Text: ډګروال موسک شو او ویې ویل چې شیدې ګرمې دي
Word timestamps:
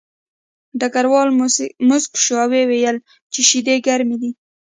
ډګروال 0.79 1.29
موسک 1.87 2.11
شو 2.23 2.35
او 2.43 2.49
ویې 2.51 2.63
ویل 2.69 2.97
چې 3.33 3.39
شیدې 3.49 3.75
ګرمې 3.87 4.17
دي 4.21 4.31